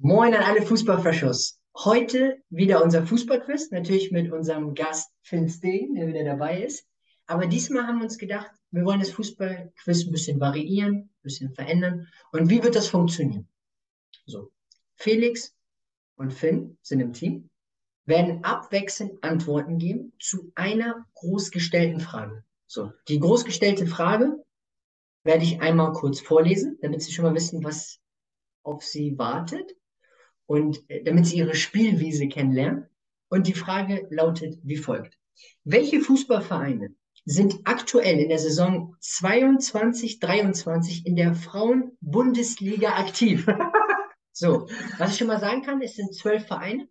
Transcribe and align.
Moin 0.00 0.32
an 0.32 0.44
alle 0.44 0.62
Fußballfaschos. 0.62 1.58
Heute 1.76 2.40
wieder 2.50 2.84
unser 2.84 3.04
Fußballquiz, 3.04 3.72
natürlich 3.72 4.12
mit 4.12 4.30
unserem 4.30 4.74
Gast 4.76 5.10
Finn 5.22 5.48
Steen, 5.48 5.96
der 5.96 6.06
wieder 6.06 6.22
dabei 6.22 6.62
ist. 6.62 6.86
Aber 7.26 7.46
diesmal 7.46 7.84
haben 7.84 7.98
wir 7.98 8.04
uns 8.04 8.16
gedacht, 8.16 8.48
wir 8.70 8.84
wollen 8.84 9.00
das 9.00 9.10
Fußballquiz 9.10 10.06
ein 10.06 10.12
bisschen 10.12 10.38
variieren, 10.38 10.94
ein 10.94 11.10
bisschen 11.22 11.52
verändern. 11.52 12.06
Und 12.30 12.48
wie 12.48 12.62
wird 12.62 12.76
das 12.76 12.86
funktionieren? 12.86 13.48
So, 14.24 14.52
Felix 14.94 15.56
und 16.14 16.32
Finn 16.32 16.78
sind 16.80 17.00
im 17.00 17.12
Team, 17.12 17.50
werden 18.04 18.44
abwechselnd 18.44 19.24
Antworten 19.24 19.78
geben 19.78 20.12
zu 20.20 20.52
einer 20.54 21.06
großgestellten 21.14 21.98
Frage. 21.98 22.44
So, 22.68 22.92
die 23.08 23.18
großgestellte 23.18 23.88
Frage 23.88 24.44
werde 25.24 25.42
ich 25.42 25.60
einmal 25.60 25.92
kurz 25.92 26.20
vorlesen, 26.20 26.78
damit 26.82 27.02
Sie 27.02 27.10
schon 27.10 27.24
mal 27.24 27.34
wissen, 27.34 27.64
was 27.64 27.98
auf 28.62 28.84
Sie 28.84 29.18
wartet 29.18 29.72
und 30.48 30.82
äh, 30.88 31.04
damit 31.04 31.26
Sie 31.26 31.36
Ihre 31.36 31.54
Spielwiese 31.54 32.26
kennenlernen. 32.26 32.86
Und 33.28 33.46
die 33.46 33.54
Frage 33.54 34.08
lautet 34.10 34.58
wie 34.64 34.78
folgt. 34.78 35.18
Welche 35.64 36.00
Fußballvereine 36.00 36.94
sind 37.26 37.60
aktuell 37.64 38.18
in 38.18 38.30
der 38.30 38.38
Saison 38.38 38.96
22, 39.00 40.18
23 40.18 41.06
in 41.06 41.14
der 41.14 41.34
Frauen-Bundesliga 41.34 42.96
aktiv? 42.96 43.46
so, 44.32 44.66
was 44.96 45.12
ich 45.12 45.18
schon 45.18 45.26
mal 45.26 45.38
sagen 45.38 45.62
kann, 45.62 45.82
es 45.82 45.94
sind 45.94 46.14
zwölf 46.14 46.46
Vereine, 46.46 46.88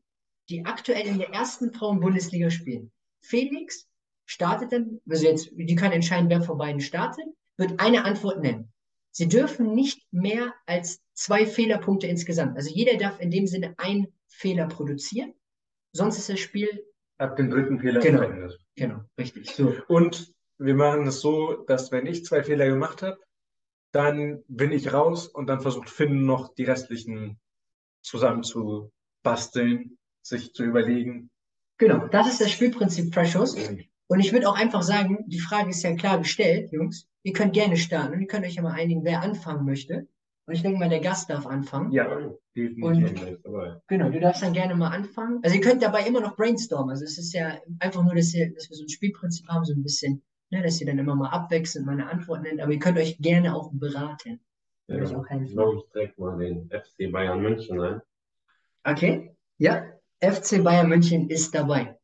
die 0.50 0.64
aktuell 0.64 1.08
in 1.08 1.18
der 1.18 1.34
ersten 1.34 1.74
Frauen-Bundesliga 1.74 2.52
spielen. 2.52 2.92
Felix 3.22 3.90
startet 4.26 4.72
dann, 4.72 5.02
also 5.10 5.26
jetzt, 5.26 5.50
die 5.56 5.76
können 5.76 5.94
entscheiden, 5.94 6.30
wer 6.30 6.44
von 6.44 6.60
beiden 6.60 6.82
startet, 6.82 7.26
wird 7.58 7.80
eine 7.80 8.06
Antwort 8.06 8.42
nennen. 8.42 8.72
Sie 9.18 9.28
dürfen 9.28 9.74
nicht 9.74 10.06
mehr 10.12 10.54
als 10.68 11.02
zwei 11.14 11.48
Fehlerpunkte 11.48 12.06
insgesamt. 12.06 12.56
Also 12.56 12.70
jeder 12.70 13.00
darf 13.00 13.20
in 13.20 13.32
dem 13.32 13.48
Sinne 13.48 13.74
einen 13.78 14.14
Fehler 14.28 14.68
produzieren. 14.68 15.34
Sonst 15.92 16.20
ist 16.20 16.30
das 16.30 16.40
Spiel. 16.40 16.86
Ab 17.18 17.36
dem 17.36 17.50
dritten 17.50 17.80
Fehler 17.80 18.00
Genau. 18.00 18.20
beendet. 18.20 18.60
Genau, 18.76 19.00
richtig. 19.18 19.50
So. 19.50 19.74
Und 19.88 20.36
wir 20.60 20.76
machen 20.76 21.08
es 21.08 21.20
so, 21.20 21.64
dass 21.66 21.92
wenn 21.92 22.06
ich 22.06 22.26
zwei 22.26 22.44
Fehler 22.44 22.68
gemacht 22.68 23.02
habe, 23.02 23.18
dann 23.92 24.44
bin 24.50 24.72
ich 24.72 24.94
raus 24.94 25.28
und 25.28 25.48
dann 25.48 25.62
versucht 25.62 25.90
Finn 25.90 26.28
noch 26.28 26.54
die 26.54 26.66
restlichen 26.66 27.40
zusammen 28.04 28.44
zu 28.44 28.92
basteln, 29.24 29.98
sich 30.22 30.54
zu 30.54 30.64
überlegen. 30.64 31.32
Genau, 31.80 32.08
das 32.08 32.28
ist 32.28 32.40
das 32.42 32.52
Spielprinzip 32.52 33.16
Freshos. 33.16 33.56
Und 34.06 34.20
ich 34.20 34.32
würde 34.32 34.48
auch 34.48 34.56
einfach 34.56 34.84
sagen, 34.84 35.26
die 35.26 35.40
Frage 35.40 35.72
ist 35.72 35.82
ja 35.82 35.96
klar 35.96 36.20
gestellt, 36.20 36.72
Jungs. 36.72 37.08
Ihr 37.28 37.34
könnt 37.34 37.52
gerne 37.52 37.76
starten 37.76 38.14
und 38.14 38.22
ihr 38.22 38.28
könnt 38.28 38.46
euch 38.46 38.56
ja 38.56 38.62
mal 38.62 38.72
einigen, 38.72 39.04
wer 39.04 39.22
anfangen 39.22 39.66
möchte. 39.66 40.08
Und 40.46 40.54
ich 40.54 40.62
denke 40.62 40.80
mal, 40.80 40.88
der 40.88 41.02
Gast 41.02 41.30
darf 41.30 41.46
anfangen. 41.46 41.92
Ja, 41.92 42.08
Und- 42.08 42.38
definitiv. 42.56 43.40
Genau, 43.88 44.10
du 44.10 44.20
darfst 44.22 44.42
dann 44.44 44.54
gerne 44.54 44.76
mal 44.76 44.92
anfangen. 44.92 45.42
Also 45.44 45.58
ihr 45.58 45.62
könnt 45.62 45.84
dabei 45.84 46.08
immer 46.08 46.22
noch 46.22 46.38
brainstormen. 46.38 46.90
Also 46.92 47.04
es 47.04 47.18
ist 47.18 47.34
ja 47.34 47.58
einfach 47.80 48.02
nur, 48.02 48.16
dass, 48.16 48.34
ihr, 48.34 48.54
dass 48.54 48.70
wir 48.70 48.78
so 48.78 48.86
ein 48.86 48.88
Spielprinzip 48.90 49.46
haben, 49.50 49.66
so 49.66 49.74
ein 49.74 49.84
bisschen, 49.84 50.22
ne, 50.52 50.62
dass 50.64 50.80
ihr 50.80 50.88
dann 50.88 51.00
immer 51.00 51.16
mal 51.16 51.28
abwechselnd 51.32 51.86
meine 51.86 52.10
Antworten 52.10 52.44
nennt. 52.44 52.62
Aber 52.62 52.72
ihr 52.72 52.80
könnt 52.80 52.98
euch 52.98 53.18
gerne 53.20 53.54
auch 53.54 53.72
beraten. 53.74 54.40
Würde 54.88 55.04
ich 55.04 55.12
Ja, 55.12 55.18
auch 55.18 55.28
helfen. 55.28 55.48
glaube, 55.52 55.78
ich 55.80 55.92
direkt 55.92 56.18
mal 56.18 56.38
den 56.38 56.70
FC 56.72 57.12
Bayern 57.12 57.42
München 57.42 57.82
ein. 57.82 58.02
Okay? 58.86 59.36
Ja, 59.58 59.84
FC 60.22 60.64
Bayern 60.64 60.88
München 60.88 61.30
ist 61.30 61.54
dabei. 61.54 61.98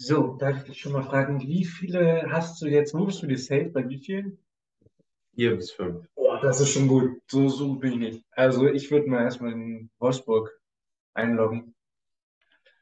So, 0.00 0.36
Darf 0.38 0.58
ich 0.58 0.62
dich 0.62 0.80
schon 0.80 0.92
mal 0.92 1.02
fragen, 1.02 1.40
wie 1.40 1.64
viele 1.64 2.30
hast 2.30 2.62
du 2.62 2.66
jetzt, 2.66 2.94
wo 2.94 3.04
bist 3.06 3.20
du 3.20 3.26
dir 3.26 3.36
safe, 3.36 3.70
bei 3.70 3.88
wie 3.88 3.98
vielen? 3.98 4.38
Vier 5.34 5.56
bis 5.56 5.72
fünf. 5.72 6.06
Oh, 6.14 6.36
das 6.40 6.60
ist 6.60 6.70
schon 6.70 6.86
gut. 6.86 7.20
So, 7.26 7.48
so 7.48 7.74
bin 7.74 7.94
ich 7.94 7.98
nicht. 7.98 8.24
Also 8.30 8.68
ich 8.68 8.92
würde 8.92 9.08
mal 9.10 9.24
erstmal 9.24 9.52
in 9.52 9.90
Wolfsburg 9.98 10.56
einloggen. 11.14 11.74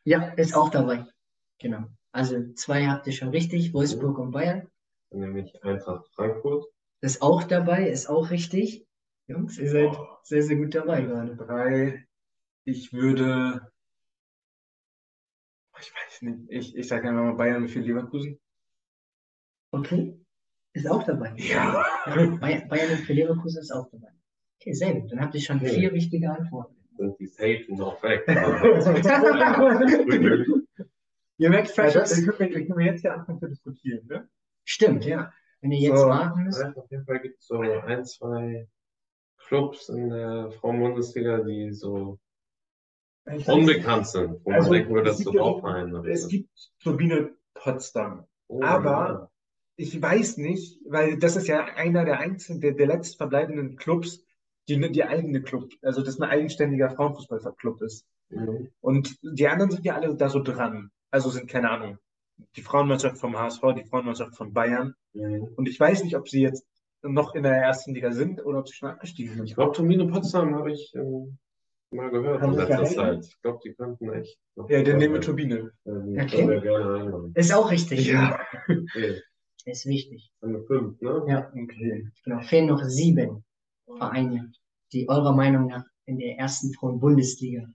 ja, 0.04 0.24
ist 0.34 0.54
auch 0.54 0.68
dabei. 0.68 1.06
Genau. 1.58 1.84
Also 2.12 2.52
zwei 2.52 2.86
habt 2.86 3.06
ihr 3.06 3.14
schon 3.14 3.30
richtig, 3.30 3.72
Wolfsburg 3.72 4.18
und 4.18 4.32
Bayern. 4.32 4.68
Dann 5.10 5.20
nehme 5.20 5.40
ich 5.40 5.64
Eintracht 5.64 6.06
Frankfurt. 6.14 6.66
Ist 7.00 7.22
auch 7.22 7.44
dabei, 7.44 7.88
ist 7.88 8.10
auch 8.10 8.30
richtig. 8.30 8.86
Jungs, 9.26 9.56
ihr 9.58 9.70
seid 9.70 9.96
sehr, 10.22 10.42
sehr 10.42 10.56
gut 10.56 10.74
dabei 10.74 11.00
gerade. 11.00 11.34
Drei. 11.34 12.06
Ich 12.64 12.92
würde. 12.92 13.72
Ich 15.80 15.92
weiß 15.92 16.22
nicht. 16.22 16.38
Ich, 16.48 16.76
ich 16.76 16.88
sage 16.88 17.08
einfach 17.08 17.22
mal 17.22 17.34
Bayern 17.34 17.62
mit 17.62 17.70
viel 17.70 17.82
Leverkusen. 17.82 18.38
Okay, 19.72 20.18
ist 20.72 20.88
auch 20.88 21.02
dabei. 21.02 21.34
Ja. 21.36 21.84
Ja, 22.06 22.26
Bayern, 22.36 22.98
für 22.98 23.12
Leverkusen 23.12 23.60
ist 23.60 23.72
auch 23.72 23.88
dabei. 23.90 24.08
Okay, 24.60 24.72
sehr 24.72 24.94
gut. 24.94 25.12
Dann 25.12 25.20
habt 25.20 25.34
ihr 25.34 25.40
schon 25.40 25.60
vier 25.60 25.92
richtige 25.92 26.30
Antworten. 26.30 26.74
Sind 26.96 27.18
die 27.20 27.26
safe 27.26 27.64
noch 27.68 28.02
weg. 28.02 28.24
Ihr 31.38 31.50
merkt, 31.50 31.68
Ja, 31.68 31.74
Fresh 31.74 31.92
das, 31.92 32.10
dann 32.14 32.24
können 32.34 32.50
wir, 32.54 32.66
können 32.66 32.78
wir 32.78 32.86
jetzt 32.86 33.04
ja 33.04 33.14
anfangen 33.14 33.38
zu 33.38 33.48
diskutieren, 33.48 34.06
ne? 34.06 34.26
stimmt, 34.64 35.04
ja. 35.04 35.30
Wenn 35.60 35.72
ihr 35.72 35.90
jetzt 35.90 36.00
So. 36.00 36.06
warten 36.08 36.44
müsst. 36.44 36.64
Auf 36.64 36.90
jeden 36.90 37.04
Fall 37.04 37.20
gibt 37.20 37.38
es 37.40 37.46
so 37.46 37.58
ein, 37.60 38.04
zwei 38.06 38.66
Clubs 39.38 39.90
in 39.90 40.08
der 40.08 40.50
Frauen-Bundesliga, 40.52 41.42
die 41.42 41.72
so 41.72 42.18
unbekannt 43.46 44.06
sind. 44.06 44.44
Man 44.46 44.54
Also, 44.56 44.72
denken 44.72 44.94
würde, 44.94 45.10
es 45.10 45.16
das 45.16 45.24
gibt 45.24 45.30
sind 45.32 45.36
ja 45.36 45.42
auch 45.42 45.56
so- 45.56 45.60
Vereine. 45.62 46.02
Es 46.08 46.28
gibt 46.28 46.50
Turbine 46.82 47.30
Potsdam. 47.54 48.24
Oh, 48.48 48.62
aber- 48.62 49.30
Ich 49.78 50.00
weiß 50.00 50.38
nicht, 50.38 50.80
weil 50.88 51.18
das 51.18 51.36
ist 51.36 51.48
ja 51.48 51.64
einer 51.64 52.04
der 52.06 52.18
einzigen, 52.18 52.60
der, 52.62 52.72
der 52.72 52.86
letzt 52.86 53.16
verbleibenden 53.18 53.76
Clubs, 53.76 54.24
die, 54.68 54.80
die 54.90 55.04
eigene 55.04 55.42
Club, 55.42 55.70
also 55.82 56.02
das 56.02 56.18
ein 56.18 56.28
eigenständiger 56.28 56.90
Frauenfußballclub 56.90 57.82
ist. 57.82 58.06
ja. 58.30 58.40
Mhm. 58.40 58.70
Und 58.80 59.18
die 59.22 59.46
anderen 59.48 59.70
sind 59.70 59.84
ja 59.84 59.94
alle 59.94 60.14
da 60.16 60.28
so 60.30 60.42
dran. 60.42 60.90
Also 61.10 61.28
sind, 61.30 61.48
keine 61.50 61.70
Ahnung, 61.70 61.98
die 62.56 62.62
Frauenmannschaft 62.62 63.18
vom 63.18 63.38
HSV, 63.38 63.60
die 63.76 63.84
Frauenmannschaft 63.84 64.34
von 64.36 64.52
Bayern. 64.52 64.94
Mhm. 65.12 65.48
Und 65.56 65.68
ich 65.68 65.78
weiß 65.78 66.02
nicht, 66.04 66.16
ob 66.16 66.28
sie 66.28 66.40
jetzt 66.40 66.66
noch 67.02 67.34
in 67.34 67.42
der 67.44 67.52
ersten 67.56 67.92
Liga 67.94 68.10
sind 68.12 68.44
oder 68.44 68.58
ob 68.60 68.68
sie 68.68 68.74
schon 68.74 68.88
abgestiegen 68.90 69.32
Ich 69.32 69.36
sind. 69.50 69.54
glaube, 69.56 69.72
Turbine 69.76 70.06
Potsdam 70.06 70.54
habe 70.54 70.72
ich 70.72 70.92
ähm, 70.96 71.36
mal 71.90 72.10
gehört 72.10 72.42
in 72.42 72.52
letzter? 72.52 72.84
Zeit. 72.84 73.24
Ich 73.26 73.40
glaube, 73.42 73.60
die 73.64 73.74
könnten 73.74 74.12
echt. 74.12 74.38
noch 74.56 74.68
Ja, 74.68 74.82
dann 74.82 74.98
nehmen. 74.98 75.20
Turbine. 75.20 75.72
Ähm, 75.86 76.18
Okay. 76.18 76.60
gerne. 76.60 77.30
Ist 77.34 77.52
auch 77.54 77.70
richtig. 77.70 78.06
Ja. 78.06 78.38
Okay, 78.68 79.20
Ist 79.66 79.86
wichtig. 79.86 80.32
haben 80.42 80.52
wir 80.52 80.64
fünf, 80.66 81.00
ne? 81.00 81.24
Ja, 81.28 81.48
Okay. 81.52 82.08
genau. 82.24 82.40
Fehlen 82.42 82.66
noch 82.66 82.82
sieben 82.84 83.44
Vereine, 83.86 84.52
die 84.92 85.08
eurer 85.08 85.34
Meinung 85.34 85.66
nach 85.66 85.84
in 86.04 86.18
der 86.18 86.36
ersten 86.38 86.72
Frauen-Bundesliga 86.74 87.66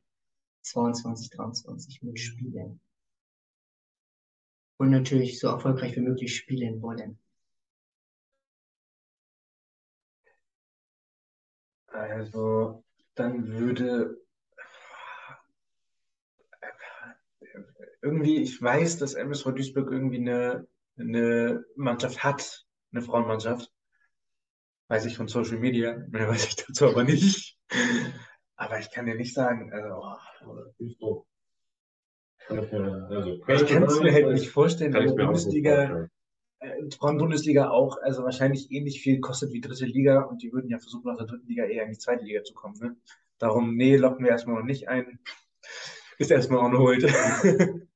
22, 0.62 1.30
23 1.32 2.02
mitspielen. 2.04 2.80
Und 4.78 4.90
natürlich 4.90 5.40
so 5.40 5.48
erfolgreich 5.48 5.96
wie 5.96 6.02
möglich 6.02 6.36
spielen 6.36 6.82
wollen. 6.82 7.20
Also, 11.88 12.84
dann 13.22 13.48
würde 13.48 14.18
irgendwie, 18.02 18.42
ich 18.42 18.62
weiß, 18.62 18.98
dass 18.98 19.14
MSV 19.14 19.52
Duisburg 19.52 19.92
irgendwie 19.92 20.18
eine, 20.18 20.68
eine 20.98 21.64
Mannschaft 21.76 22.24
hat, 22.24 22.66
eine 22.92 23.02
Frauenmannschaft. 23.02 23.72
Weiß 24.88 25.06
ich 25.06 25.16
von 25.16 25.28
Social 25.28 25.58
Media, 25.58 26.04
mehr 26.10 26.28
weiß 26.28 26.48
ich 26.48 26.56
dazu 26.56 26.88
aber 26.88 27.04
nicht. 27.04 27.58
Aber 28.56 28.80
ich 28.80 28.92
kann 28.92 29.06
dir 29.06 29.16
nicht 29.16 29.34
sagen, 29.34 29.72
also. 29.74 31.24
Kann 32.48 32.60
ich 32.60 32.74
also, 32.74 33.66
kann 33.66 33.84
es 33.84 34.00
mir 34.02 34.12
halt 34.12 34.28
nicht 34.34 34.50
vorstellen, 34.50 34.94
in 34.94 35.06
der 35.06 35.14
Bundesliga, 35.14 36.10
Frauen-Bundesliga 36.98 37.70
auch, 37.70 37.98
also 38.02 38.24
wahrscheinlich 38.24 38.72
ähnlich 38.72 39.02
viel 39.02 39.20
kostet 39.20 39.52
wie 39.52 39.62
dritte 39.62 39.86
Liga 39.86 40.22
und 40.24 40.44
die 40.44 40.54
würden 40.54 40.70
ja 40.70 40.78
versuchen, 40.78 41.10
aus 41.10 41.18
der 41.18 41.28
dritten 41.28 41.48
Liga 41.48 41.66
eher 41.66 41.84
in 41.86 41.92
die 41.92 41.98
zweite 41.98 42.24
Liga 42.24 42.44
zu 42.44 42.54
kommen, 42.54 42.78
ne? 42.80 42.96
Darum, 43.40 43.76
nee, 43.76 43.98
locken 43.98 44.24
wir 44.24 44.32
erstmal 44.32 44.58
noch 44.58 44.66
nicht 44.66 44.88
ein. 44.88 45.20
Ist 46.20 46.30
erstmal 46.32 46.60
on 46.60 46.78
hold. 46.78 47.04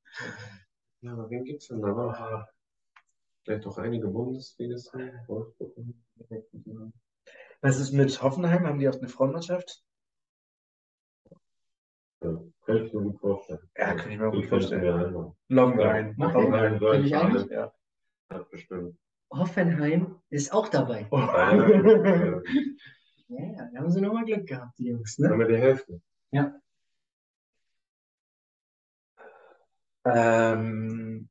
Ja, 1.02 1.12
aber 1.12 1.30
wen 1.30 1.44
gibt's 1.44 1.68
denn 1.68 1.82
da? 1.82 2.48
Vielleicht 3.44 3.66
auch 3.66 3.78
einige. 3.78 4.12
Wolfsburg. 4.12 4.66
Was 7.60 7.78
ist 7.78 7.92
mit 7.92 8.20
Hoffenheim? 8.22 8.66
Haben 8.66 8.80
die 8.80 8.88
auch 8.88 8.96
eine 8.96 9.08
Frauenmannschaft? 9.08 9.84
Ja, 12.22 12.40
könnte 12.64 12.86
ich 12.86 12.92
mir 12.92 13.02
gut 13.02 13.20
vorstellen. 13.20 13.60
Ja, 13.76 13.94
kann 13.94 14.10
ich 14.10 14.18
mir 14.18 14.30
gut 14.30 14.46
vorstellen. 14.46 14.82
wir. 14.82 15.36
Loggen 15.48 15.80
rein. 15.80 16.14
Macht 16.16 16.34
Loggen 16.34 16.50
Vereine. 16.50 17.20
einig? 17.20 17.50
Ja. 17.50 17.72
Ja, 18.30 18.38
bestimmt. 18.50 18.98
Hoffenheim 19.32 20.20
ist 20.30 20.52
auch 20.52 20.68
dabei. 20.68 21.06
Oh. 21.10 21.18
Ja, 21.18 21.54
ja. 21.68 22.42
Ja, 23.28 23.44
ja, 23.44 23.68
da 23.72 23.78
haben 23.80 23.90
sie 23.90 24.00
nochmal 24.00 24.24
Glück 24.24 24.46
gehabt, 24.46 24.78
die 24.78 24.86
Jungs, 24.86 25.18
Haben 25.18 25.38
ne? 25.38 25.48
wir 25.48 25.56
die 25.56 25.60
Hälfte. 25.60 26.00
Ähm, 30.06 31.28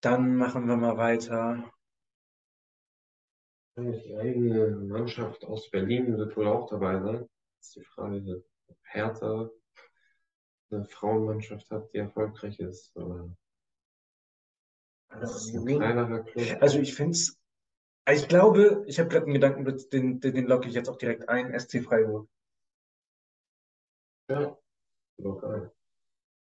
dann 0.00 0.36
machen 0.36 0.66
wir 0.66 0.76
mal 0.76 0.96
weiter. 0.96 1.70
Die 3.76 4.16
eigene 4.16 4.70
Mannschaft 4.70 5.44
aus 5.44 5.70
Berlin 5.70 6.18
wird 6.18 6.36
wohl 6.36 6.48
auch 6.48 6.68
dabei 6.68 6.98
sein. 7.00 7.28
Das 7.58 7.68
ist 7.68 7.76
die 7.76 7.84
Frage. 7.84 8.44
Hertha 8.82 9.48
eine 10.70 10.84
Frauenmannschaft 10.84 11.70
hat, 11.70 11.92
die 11.92 11.98
erfolgreich 11.98 12.58
ist. 12.58 12.96
Oder 12.96 13.30
das 15.08 15.36
ist 15.36 15.54
ein 15.54 15.66
kleinerer 15.66 16.22
Club. 16.24 16.62
Also 16.62 16.78
ich 16.78 16.94
finde 16.94 17.12
es, 17.12 17.38
ich 18.10 18.28
glaube, 18.28 18.84
ich 18.86 18.98
habe 18.98 19.08
gerade 19.08 19.24
einen 19.24 19.34
Gedanken, 19.34 19.64
den, 19.64 20.20
den, 20.20 20.34
den 20.34 20.46
locke 20.46 20.68
ich 20.68 20.74
jetzt 20.74 20.88
auch 20.88 20.96
direkt 20.96 21.28
ein, 21.28 21.58
SC 21.58 21.82
Freiburg. 21.82 22.28
Ja, 24.30 24.56
lokal. 25.18 25.72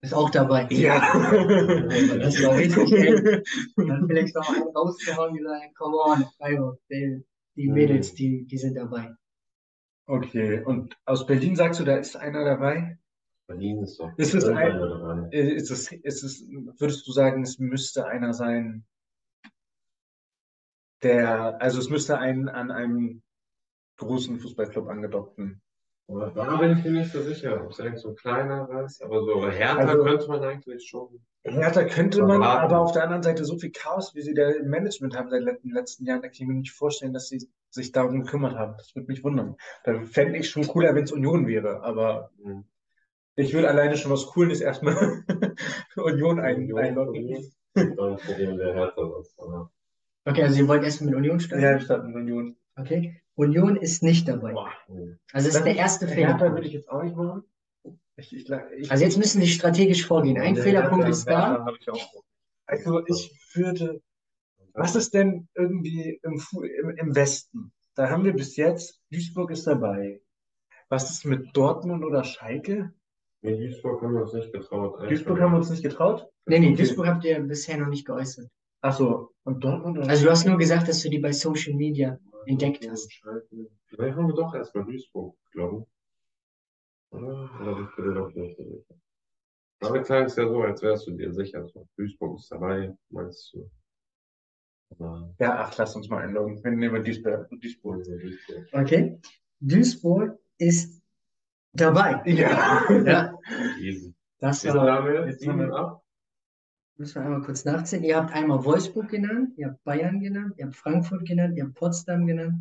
Ist 0.02 0.14
auch 0.14 0.30
dabei. 0.30 0.68
Ja. 0.70 1.00
Das 2.20 2.36
ist 2.36 2.46
auch 2.46 2.56
richtig 2.56 2.92
eng. 2.92 3.44
Dann 3.76 4.08
vielleicht 4.08 4.36
noch 4.36 4.50
einen 4.50 4.70
rausgehauen 4.76 5.32
und 5.32 5.38
gesagt, 5.38 5.76
come 5.76 5.98
on, 5.98 6.26
Freiburg, 6.38 6.80
die, 6.90 7.24
die 7.56 7.70
Mädels, 7.70 8.14
die, 8.14 8.46
die 8.46 8.58
sind 8.58 8.76
dabei. 8.76 9.16
Okay, 10.08 10.64
und 10.64 10.96
aus 11.06 11.26
Berlin 11.26 11.56
sagst 11.56 11.80
du, 11.80 11.84
da 11.84 11.98
ist 11.98 12.16
einer 12.16 12.46
dabei? 12.46 13.00
Berlin 13.48 13.84
ist 13.84 14.00
doch. 14.00 14.12
Ist 14.18 14.34
es 14.34 14.46
ein- 14.46 15.30
Ist 15.32 15.70
es, 15.72 15.92
ist 15.92 16.24
es, 16.24 16.44
würdest 16.80 17.08
du 17.08 17.12
sagen, 17.12 17.44
es 17.44 17.60
müsste 17.60 18.06
einer 18.08 18.34
sein, 18.34 18.86
der, 21.04 21.62
also 21.62 21.80
es 21.80 21.90
müsste 21.90 22.18
ein 22.18 22.50
an 22.50 22.72
einem 22.72 23.22
großen 23.98 24.40
Fußballclub 24.40 24.88
angedockten. 24.88 25.62
Da 26.08 26.58
bin 26.58 26.78
ich 26.78 26.84
mir 26.84 26.92
nicht 26.92 27.12
so 27.12 27.22
sicher, 27.22 27.64
ob 27.64 27.72
es 27.72 27.80
eigentlich 27.80 28.02
so 28.02 28.10
ein 28.10 28.16
kleiner 28.16 28.84
ist, 28.86 29.02
aber 29.04 29.22
so 29.24 29.50
Hertha 29.50 29.78
Also- 29.78 30.04
könnte 30.04 30.28
man 30.28 30.44
eigentlich 30.44 30.88
schon. 30.88 31.20
Hertha 31.44 31.84
könnte 31.84 32.22
man, 32.22 32.42
Erwarten. 32.42 32.66
aber 32.66 32.80
auf 32.82 32.92
der 32.92 33.04
anderen 33.04 33.22
Seite 33.24 33.46
so 33.46 33.58
viel 33.58 33.72
Chaos, 33.72 34.14
wie 34.16 34.22
sie 34.22 34.34
da 34.34 34.50
im 34.50 34.68
Management 34.70 35.16
haben 35.16 35.30
seit 35.30 35.42
den 35.64 35.72
letzten 35.72 36.06
Jahren, 36.06 36.22
da 36.22 36.28
kann 36.28 36.34
ich 36.34 36.48
mir 36.48 36.54
nicht 36.56 36.72
vorstellen, 36.72 37.14
dass 37.14 37.28
sie 37.30 37.48
sich 37.70 37.92
darum 37.92 38.24
gekümmert 38.24 38.56
haben. 38.56 38.74
Das 38.78 38.96
würde 38.96 39.08
mich 39.08 39.24
wundern. 39.24 39.56
Da 39.84 40.00
fände 40.02 40.38
ich 40.40 40.50
schon 40.50 40.66
cooler, 40.68 40.96
wenn 40.96 41.04
es 41.04 41.12
Union 41.12 41.46
wäre, 41.48 41.82
aber 41.84 42.32
Hm. 42.44 42.66
Ich 43.36 43.54
würde 43.54 43.70
alleine 43.70 43.98
schon 43.98 44.12
was 44.12 44.26
Cooles 44.28 44.62
erstmal 44.62 45.24
Union 45.96 46.40
ein, 46.40 46.56
Union, 46.58 46.80
einloggen. 46.80 47.24
Union. 47.24 47.52
Dann 47.74 47.96
probieren 48.18 48.58
wir 48.58 48.74
Hertha 48.74 49.02
was. 49.02 49.34
Aber 49.38 49.72
Okay, 50.28 50.44
also 50.44 50.60
ihr 50.60 50.68
wollt 50.68 50.84
erstmal 50.84 51.10
mit 51.12 51.18
Union 51.18 51.40
starten? 51.40 51.64
Ja, 51.64 51.80
statt 51.80 52.04
mit 52.06 52.16
Union. 52.16 52.56
Okay. 52.78 53.22
Union 53.36 53.76
ist 53.76 54.02
nicht 54.02 54.28
dabei. 54.28 54.54
Boah. 54.54 54.72
Also 55.34 55.50
das 55.50 55.58
ist 55.58 55.66
der 55.66 55.76
erste 55.76 56.08
Hertha 56.08 56.38
Fehler. 56.40 56.54
würde 56.54 56.68
ich 56.68 56.74
jetzt 56.74 56.90
auch 56.90 57.04
nicht 57.04 57.16
machen. 57.16 57.44
Ich, 58.18 58.34
ich, 58.36 58.50
ich, 58.78 58.92
Also 58.92 59.04
jetzt 59.04 59.18
müssen 59.18 59.42
Sie 59.42 59.48
strategisch 59.48 60.06
vorgehen. 60.08 60.40
Ein 60.40 60.56
Fehlerpunkt 60.56 61.04
Hertha- 61.06 61.10
ist 61.12 61.26
da. 61.30 61.50
Hertha 61.66 61.74
ich 61.80 61.90
auch. 61.90 62.24
Also 62.66 63.06
ich 63.06 63.38
würde, 63.54 64.02
was 64.74 64.96
ist 64.96 65.14
denn 65.14 65.48
irgendwie 65.54 66.20
im, 66.24 66.42
im, 66.82 66.90
im 66.98 67.16
Westen? 67.16 67.72
Da 67.94 68.10
haben 68.10 68.24
wir 68.24 68.34
bis 68.34 68.56
jetzt, 68.56 69.02
Duisburg 69.12 69.52
ist 69.52 69.68
dabei. 69.68 70.22
Was 70.90 71.12
ist 71.12 71.26
mit 71.26 71.56
Dortmund 71.56 72.04
oder 72.04 72.24
Schalke? 72.24 72.94
In 73.46 73.60
Duisburg 73.60 74.02
haben 74.02 74.14
wir 74.14 74.22
uns 74.24 74.34
nicht 74.34 74.52
getraut. 74.52 75.02
Duisburg 75.02 75.40
haben 75.40 75.52
wir 75.52 75.58
uns 75.58 75.70
nicht 75.70 75.84
getraut? 75.84 76.28
Nee, 76.46 76.60
nee, 76.60 76.68
Okay. 76.68 76.76
Duisburg 76.78 77.08
habt 77.08 77.24
ihr 77.26 77.40
bisher 77.42 77.78
noch 77.78 77.88
nicht 77.88 78.06
geäußert. 78.06 78.50
Ach 78.82 78.96
so, 78.96 79.32
und 79.44 79.64
Dortmund 79.64 79.98
oder 79.98 80.10
Also 80.10 80.26
du 80.26 80.32
hast 80.32 80.46
nur 80.46 80.58
gesagt, 80.58 80.88
dass 80.88 81.02
du 81.02 81.10
die 81.10 81.20
bei 81.20 81.32
Social 81.32 81.74
Media 81.74 82.20
entdeckt 82.46 82.88
hast. 82.90 83.12
Vielleicht 83.88 84.16
haben 84.16 84.28
wir 84.28 84.36
doch 84.36 84.54
erstmal 84.54 84.86
Duisburg, 84.86 85.36
glaube 85.52 85.86
ich. 85.86 87.18
Oder? 87.18 87.88
Ich 87.90 87.96
bin 87.96 88.08
mir 88.08 88.14
doch 88.16 88.34
nicht 88.34 88.58
so 88.58 88.64
sicher. 88.64 88.96
Aber 89.82 90.02
klang 90.02 90.26
es 90.26 90.36
ja 90.36 90.48
so, 90.48 90.62
als 90.62 90.82
wärst 90.82 91.08
du 91.08 91.12
dir 91.12 91.32
sicher. 91.34 91.68
So, 91.68 91.88
Duisburg 91.98 92.40
ist 92.40 92.52
dabei, 92.52 92.96
meinst 93.10 93.54
du? 93.54 93.70
Aber 94.92 95.34
Ja, 95.40 95.56
ach, 95.60 95.78
lass 95.78 95.96
uns 95.96 96.10
mal 96.10 96.24
einloggen. 96.24 96.64
Wir 96.64 96.72
nehmen 96.72 97.04
Duisburg. 97.04 97.50
Duisburg. 97.50 98.04
Duisburg. 98.04 98.68
Okay. 98.72 99.20
Duisburg 99.60 100.40
ist 100.58 101.02
dabei. 101.76 102.22
Ja. 102.26 102.84
Ja, 103.06 103.40
das 104.40 104.66
war. 104.66 104.92
haben 104.92 105.08
wir 105.08 105.28
jetzt 105.28 105.46
haben 105.48 105.60
wir- 105.60 105.74
ab. 105.74 106.02
Müssen 106.98 107.16
wir 107.16 107.26
einmal 107.26 107.42
kurz 107.42 107.66
nachzählen. 107.66 108.04
Ihr 108.06 108.16
habt 108.16 108.34
einmal 108.34 108.64
Wolfsburg 108.64 109.10
genannt, 109.10 109.54
ihr 109.58 109.68
habt 109.68 109.84
Bayern 109.84 110.20
genannt, 110.22 110.54
ihr 110.58 110.66
habt 110.66 110.76
Frankfurt 110.78 111.26
genannt, 111.28 111.58
ihr 111.58 111.66
habt 111.66 111.74
Potsdam 111.76 112.26
genannt, 112.26 112.56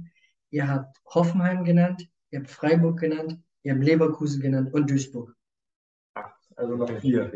ihr 0.51 0.67
habt 0.67 1.01
Hoffenheim 1.07 1.65
genannt, 1.65 2.09
ihr 2.31 2.41
habt 2.41 2.51
Freiburg 2.51 2.99
genannt, 2.99 3.39
ihr 3.63 3.75
habt 3.75 3.85
Leverkusen 3.85 4.41
genannt 4.43 4.75
und 4.75 4.91
Duisburg. 4.91 5.37
Also 6.57 6.75
noch 6.77 6.91
vier. 7.01 7.31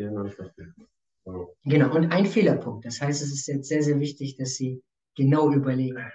So. 1.25 1.55
Genau, 1.65 1.95
und 1.95 2.11
ein 2.11 2.27
Fehlerpunkt. 2.27 2.85
Das 2.85 3.01
heißt, 3.01 3.23
es 3.23 3.33
ist 3.33 3.47
jetzt 3.47 3.69
sehr, 3.69 3.83
sehr 3.83 4.01
wichtig, 4.01 4.37
dass 4.37 4.55
Sie 4.55 4.83
genau 5.15 5.53
überlegen, 5.53 6.11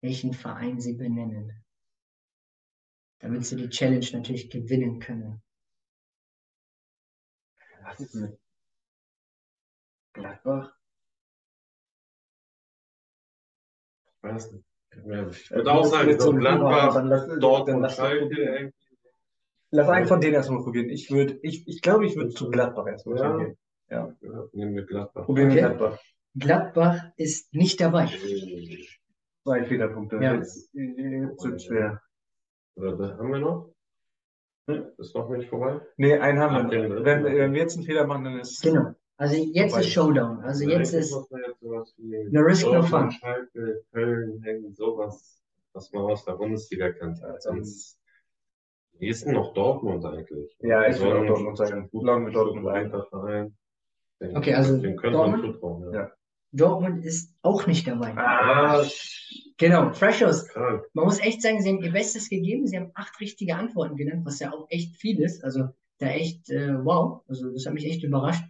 welchen 0.00 0.32
Verein 0.32 0.80
Sie 0.80 0.94
benennen. 0.94 1.52
Damit 3.20 3.44
Sie 3.44 3.56
die 3.56 3.68
Challenge 3.68 4.06
natürlich 4.12 4.50
gewinnen 4.50 5.00
können. 5.00 5.42
Was 7.82 8.00
ist 8.00 8.14
mit 8.14 8.38
Gladbach? 10.12 10.74
Nicht. 14.22 14.48
Ja, 15.06 15.28
Ich 15.28 15.50
würde 15.50 15.72
auch 15.72 15.84
sagen, 15.84 16.18
so 16.18 16.32
Gladbach, 16.34 17.02
lass- 17.04 17.38
Dortmund, 17.38 17.82
lass- 17.82 17.96
Schalke. 17.96 18.34
irgendwie. 18.36 18.74
Lass 19.70 19.88
einen 19.88 20.06
von 20.06 20.20
denen 20.20 20.34
erstmal 20.34 20.62
probieren. 20.62 20.88
Ich 20.88 21.10
würde, 21.10 21.38
ich, 21.42 21.66
ich 21.68 21.82
glaube, 21.82 22.06
ich 22.06 22.16
würde 22.16 22.30
zu 22.30 22.48
Gladbach 22.50 22.86
erstmal 22.86 23.18
Ja. 23.18 23.36
gehen. 23.36 23.58
Ja, 23.90 24.16
nehmen 24.52 24.74
wir 24.74 24.84
Gladbach. 24.84 25.24
Probieren 25.24 25.50
wir 25.50 25.66
Okay. 25.66 25.76
Gladbach. 25.76 25.98
Gladbach 26.34 27.04
ist 27.16 27.52
nicht 27.54 27.80
dabei. 27.80 28.06
Zwei 28.06 29.64
Fehlerpunkte. 29.64 30.16
Ja. 30.16 30.34
Jetzt, 30.34 30.70
jetzt 30.74 31.44
wird 31.44 31.62
schwer. 31.62 32.02
Oder 32.78 32.96
da 32.96 33.18
haben 33.18 33.32
wir 33.32 33.38
noch? 33.40 33.70
Hm. 34.68 34.84
Ist 34.98 35.14
noch 35.14 35.28
nicht 35.30 35.48
vorbei? 35.48 35.80
Nee, 35.96 36.18
einen 36.18 36.38
haben 36.38 36.66
Ach, 36.66 36.70
wir. 36.70 37.04
Wenn, 37.04 37.24
wir- 37.24 37.34
wenn 37.38 37.52
wir 37.52 37.60
jetzt 37.62 37.76
einen 37.76 37.86
Fehler 37.86 38.06
machen, 38.06 38.24
dann 38.24 38.38
ist 38.40 38.62
Genau. 38.62 38.92
Also 39.16 39.34
jetzt 39.36 39.70
Vorbei. 39.72 39.80
ist 39.84 39.92
Showdown. 39.92 40.40
Also 40.44 40.64
jetzt 40.68 40.92
ist 40.92 41.12
man 41.30 41.40
jetzt 41.44 41.60
wie 41.98 42.28
No 42.30 42.40
risk, 42.42 42.66
no 42.66 42.82
fun. 42.82 43.10
Schalke, 43.10 43.82
Köln, 43.92 44.40
hängen, 44.44 44.72
sowas, 44.74 45.42
was 45.72 45.92
man 45.92 46.04
aus 46.04 46.24
der 46.24 46.32
Bundesliga 46.34 46.92
kennt. 46.92 47.18
Sonst, 47.40 47.98
wie 49.00 49.08
ist 49.08 49.24
denn 49.24 49.32
noch 49.34 49.54
Dortmund 49.54 50.04
eigentlich? 50.04 50.56
Ja, 50.60 50.86
ich 50.86 50.96
So 50.96 51.04
würde 51.06 51.16
auch 51.16 51.20
ein 51.22 51.26
Dortmund 51.26 51.56
sagen. 51.58 51.88
Loggen 51.92 52.26
wir 52.26 52.32
Dortmund 52.32 52.68
ein. 52.68 52.84
guter 52.92 53.06
Verein. 53.06 53.56
Den, 54.20 54.36
Okay, 54.36 54.54
also 54.54 54.76
den 54.76 54.96
könnte 54.96 55.18
man 55.18 55.30
Dortmund? 55.32 55.54
zutrauen. 55.54 55.94
Ja. 55.94 56.10
Dortmund 56.52 57.04
ist 57.04 57.34
auch 57.42 57.66
nicht 57.66 57.88
dabei. 57.88 58.14
Ah, 58.16 58.84
Genau, 59.58 59.92
Freshers. 59.92 60.48
Krank. 60.48 60.84
Man 60.94 61.04
muss 61.04 61.18
echt 61.18 61.42
sagen, 61.42 61.60
sie 61.60 61.68
haben 61.68 61.82
ihr 61.82 61.92
Bestes 61.92 62.28
gegeben. 62.28 62.66
Sie 62.66 62.76
haben 62.76 62.92
acht 62.94 63.20
richtige 63.20 63.56
Antworten 63.56 63.96
genannt, 63.96 64.24
was 64.24 64.38
ja 64.38 64.52
auch 64.52 64.66
echt 64.70 64.96
viel 64.96 65.20
ist. 65.20 65.44
Also 65.44 65.68
da 65.98 66.06
echt, 66.06 66.48
äh, 66.48 66.84
wow. 66.84 67.22
Also 67.28 67.50
das 67.52 67.66
hat 67.66 67.74
mich 67.74 67.84
echt 67.84 68.04
überrascht. 68.04 68.44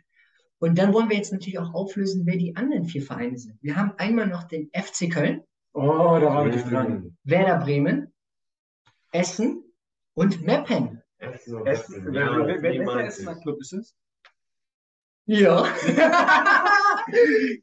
Und 0.61 0.79
dann 0.79 0.93
wollen 0.93 1.09
wir 1.09 1.17
jetzt 1.17 1.33
natürlich 1.33 1.59
auch 1.59 1.73
auflösen, 1.73 2.27
wer 2.27 2.37
die 2.37 2.57
anderen 2.57 2.85
vier 2.85 3.03
Vereine 3.03 3.39
sind. 3.39 3.59
Wir 3.63 3.77
haben 3.77 3.93
einmal 3.97 4.27
noch 4.27 4.45
den 4.45 4.71
FC 4.73 5.11
Köln, 5.11 5.43
oh, 5.73 6.19
da 6.21 6.35
war 6.35 6.47
ich 6.49 6.63
dran. 6.63 7.17
Werder 7.23 7.65
Bremen, 7.65 8.13
Essen 9.13 9.63
und 10.15 10.43
Meppen. 10.43 11.01
Essen 11.19 11.65
Essen, 11.67 12.13
Ja, 12.13 12.47
wer, 12.47 12.61
wer, 12.63 13.09
der 13.09 13.41
Club 13.41 13.61
ist 13.61 13.73
es? 13.73 13.97
Ja. 15.27 15.65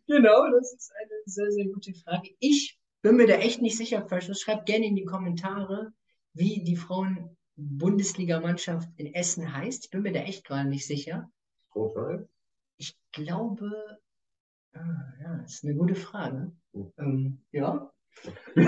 Genau, 0.08 0.50
das 0.50 0.74
ist 0.74 0.92
eine 1.00 1.12
sehr, 1.26 1.52
sehr 1.52 1.66
gute 1.66 1.94
Frage. 1.94 2.30
Ich 2.40 2.80
bin 3.06 3.16
mir 3.18 3.28
da 3.28 3.36
echt 3.36 3.62
nicht 3.62 3.78
sicher, 3.78 4.08
Freshers. 4.08 4.42
Schreibt 4.42 4.66
gerne 4.66 4.88
in 4.88 4.96
die 4.96 5.06
Kommentare, 5.06 5.94
wie 6.34 6.64
die 6.64 6.76
Frauen-Bundesliga-Mannschaft 6.76 8.90
in 8.98 9.14
Essen 9.14 9.56
heißt. 9.56 9.86
Ich 9.86 9.92
bin 9.92 10.02
mir 10.02 10.12
da 10.12 10.22
echt 10.22 10.44
gerade 10.44 10.68
nicht 10.68 10.88
sicher. 10.88 11.32
Rot-Weiß? 11.76 12.28
Ich 12.78 12.98
glaube, 13.12 14.00
ah, 14.74 15.14
ja, 15.22 15.38
das 15.44 15.54
ist 15.54 15.66
eine 15.66 15.76
gute 15.76 15.94
Frage. 15.94 16.52
Hm. 16.74 16.92
Ähm, 16.98 17.46
ja. 17.52 17.92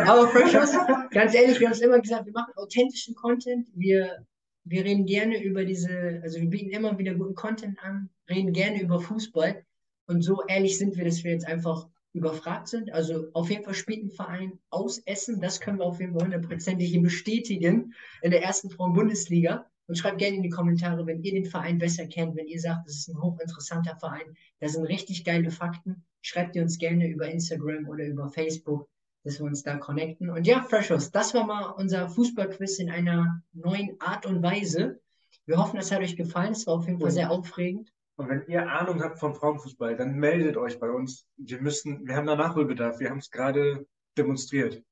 Aber 0.05 0.27
Freshers, 0.27 0.71
ganz 1.09 1.33
ehrlich, 1.33 1.59
wir 1.59 1.69
haben 1.69 1.73
es 1.73 1.81
immer 1.81 1.99
gesagt, 1.99 2.27
wir 2.27 2.33
machen 2.33 2.53
authentischen 2.57 3.15
Content. 3.15 3.67
Wir, 3.73 4.23
wir 4.65 4.85
reden 4.85 5.07
gerne 5.07 5.43
über 5.43 5.65
diese, 5.65 6.21
also 6.21 6.39
wir 6.39 6.47
bieten 6.47 6.69
immer 6.69 6.99
wieder 6.99 7.15
guten 7.15 7.33
Content 7.33 7.81
an, 7.81 8.11
reden 8.29 8.53
gerne 8.53 8.83
über 8.83 8.99
Fußball. 8.99 9.65
Und 10.05 10.21
so 10.21 10.43
ehrlich 10.47 10.77
sind 10.77 10.95
wir, 10.95 11.05
dass 11.05 11.23
wir 11.23 11.31
jetzt 11.31 11.47
einfach 11.47 11.87
überfragt 12.17 12.67
sind. 12.67 12.91
Also 12.93 13.27
auf 13.33 13.49
jeden 13.49 13.63
Fall 13.63 13.73
spielt 13.73 14.03
ein 14.03 14.11
Verein 14.11 14.59
aus 14.69 14.99
Essen, 14.99 15.39
das 15.41 15.59
können 15.59 15.79
wir 15.79 15.85
auf 15.85 15.99
jeden 15.99 16.13
Fall 16.13 16.23
hundertprozentig 16.23 16.89
hier 16.89 17.01
bestätigen 17.01 17.93
in 18.21 18.31
der 18.31 18.43
ersten 18.43 18.69
Frauen-Bundesliga. 18.69 19.65
Und 19.89 19.97
schreibt 19.97 20.17
gerne 20.17 20.35
in 20.35 20.43
die 20.43 20.49
Kommentare, 20.49 21.05
wenn 21.05 21.23
ihr 21.23 21.31
den 21.31 21.45
Verein 21.45 21.77
besser 21.77 22.07
kennt, 22.07 22.35
wenn 22.35 22.47
ihr 22.47 22.59
sagt, 22.59 22.85
das 22.85 22.95
ist 22.95 23.07
ein 23.07 23.21
hochinteressanter 23.21 23.95
Verein, 23.95 24.35
da 24.59 24.67
sind 24.67 24.83
richtig 24.83 25.23
geile 25.23 25.49
Fakten, 25.49 26.03
schreibt 26.21 26.57
ihr 26.57 26.61
uns 26.61 26.77
gerne 26.77 27.07
über 27.07 27.29
Instagram 27.29 27.87
oder 27.87 28.05
über 28.05 28.27
Facebook, 28.27 28.89
dass 29.23 29.39
wir 29.39 29.45
uns 29.45 29.63
da 29.63 29.77
connecten. 29.77 30.29
Und 30.29 30.45
ja, 30.45 30.61
Freshers, 30.61 31.11
das 31.11 31.33
war 31.33 31.45
mal 31.45 31.69
unser 31.69 32.09
Fußballquiz 32.09 32.79
in 32.79 32.89
einer 32.89 33.41
neuen 33.53 33.95
Art 34.01 34.25
und 34.25 34.43
Weise. 34.43 34.99
Wir 35.45 35.57
hoffen, 35.57 35.79
es 35.79 35.91
hat 35.91 36.01
euch 36.01 36.17
gefallen. 36.17 36.51
Es 36.51 36.67
war 36.67 36.75
auf 36.75 36.87
jeden 36.87 36.99
Fall 36.99 37.11
sehr 37.11 37.31
aufregend. 37.31 37.93
Und 38.17 38.29
wenn 38.29 38.45
ihr 38.47 38.69
Ahnung 38.69 39.03
habt 39.03 39.19
vom 39.19 39.35
Frauenfußball, 39.35 39.95
dann 39.95 40.15
meldet 40.15 40.57
euch 40.57 40.79
bei 40.79 40.89
uns. 40.89 41.27
Wir 41.37 41.61
müssen, 41.61 42.05
wir 42.07 42.15
haben 42.15 42.25
da 42.25 42.35
Nachholbedarf. 42.35 42.99
Wir 42.99 43.11
haben 43.11 43.19
es 43.19 43.29
gerade 43.29 43.85
demonstriert. 44.17 44.83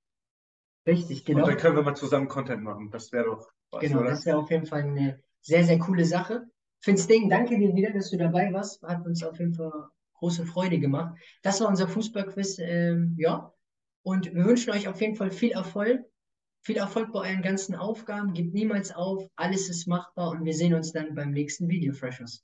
Richtig, 0.88 1.22
Und 1.22 1.26
genau. 1.26 1.48
dann 1.48 1.58
können 1.58 1.76
wir 1.76 1.84
mal 1.84 1.96
zusammen 1.96 2.28
Content 2.28 2.62
machen. 2.62 2.92
Das 2.92 3.12
wäre 3.12 3.26
doch 3.26 3.50
was, 3.72 3.82
Genau, 3.82 4.02
oder? 4.02 4.12
das 4.12 4.26
wäre 4.28 4.38
auf 4.38 4.52
jeden 4.52 4.68
Fall 4.68 4.84
eine 4.84 5.20
sehr, 5.42 5.64
sehr 5.64 5.80
coole 5.80 6.06
Sache. 6.06 6.46
Find's 6.82 7.08
Ding, 7.08 7.28
danke 7.28 7.58
dir 7.58 7.76
wieder, 7.76 7.92
dass 7.92 8.12
du 8.12 8.18
dabei 8.18 8.54
warst. 8.54 8.84
Hat 8.84 9.04
uns 9.08 9.24
auf 9.24 9.40
jeden 9.40 9.56
Fall 9.56 9.90
große 10.20 10.46
Freude 10.46 10.80
gemacht. 10.80 11.18
Das 11.42 11.60
war 11.62 11.68
unser 11.68 11.88
Fußballquiz, 11.88 12.60
ähm, 12.60 13.16
ja. 13.18 13.52
Und 14.04 14.32
wir 14.36 14.46
wünschen 14.46 14.72
euch 14.72 14.88
auf 14.88 15.02
jeden 15.02 15.16
Fall 15.16 15.32
viel 15.32 15.52
Erfolg. 15.52 16.06
Viel 16.62 16.78
Erfolg 16.78 17.12
bei 17.12 17.30
euren 17.30 17.42
ganzen 17.42 17.74
Aufgaben. 17.74 18.34
Gebt 18.34 18.54
niemals 18.54 18.94
auf. 18.94 19.28
Alles 19.36 19.68
ist 19.70 19.88
machbar 19.88 20.30
und 20.30 20.46
wir 20.46 20.54
sehen 20.54 20.76
uns 20.76 20.92
dann 20.92 21.16
beim 21.16 21.32
nächsten 21.32 21.68
Video, 21.70 21.94
Freshers. 21.94 22.44